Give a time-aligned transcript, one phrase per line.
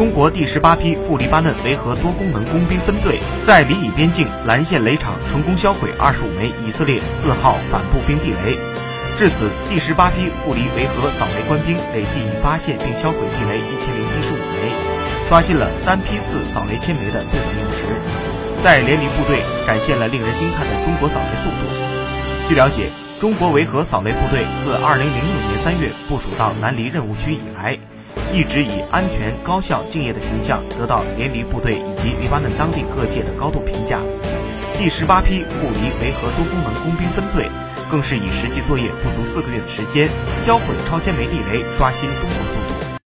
[0.00, 8.56] 中国第十八批赴黎巴嫩维和多功能工兵分队在黎以边境蓝线雷场成功销毁二十五枚以色列四号反步兵地雷。
[9.18, 14.72] 至此，第十八批赴黎维和扫雷官兵累计已发现并销毁地雷一千零一十五枚，
[15.28, 17.84] 刷新了单批次扫雷千枚的最短用时，
[18.64, 22.48] 在联黎部队展现了令人惊叹的中国扫雷速度。
[22.48, 22.88] 据了解，
[23.20, 27.76] 中国维和扫雷部队自二零零六年三月部署到南黎任务区以来，
[28.32, 34.00] 一直以安全、高效、敬业的形象得到连黎部队以及黎巴嫩当地各界的高度评价。
[34.78, 37.48] 第十八批赴黎维和多功能工兵分队。
[37.90, 40.08] 更是以实际作业不足四个月的时间，
[40.40, 42.59] 销毁超千枚地雷，刷新中国速度。